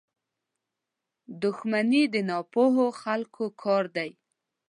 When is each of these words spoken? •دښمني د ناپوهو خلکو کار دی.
•دښمني 1.41 2.03
د 2.13 2.15
ناپوهو 2.29 2.85
خلکو 3.01 3.43
کار 3.63 3.83
دی. 3.97 4.09